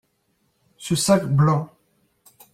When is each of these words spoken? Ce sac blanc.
Ce 0.77 0.95
sac 0.95 1.25
blanc. 1.31 1.69